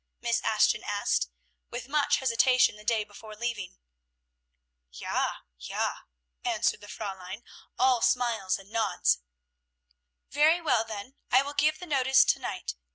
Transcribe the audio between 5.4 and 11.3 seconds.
Ja!" answered the Fräulein, all smiles and nods. "Very well, then,